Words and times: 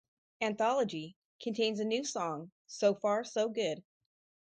"Anthology" 0.41 1.15
contains 1.39 1.79
a 1.79 1.85
new 1.85 2.03
song, 2.03 2.49
"So 2.65 2.95
Far 2.95 3.23
So 3.23 3.49
Good". 3.49 3.83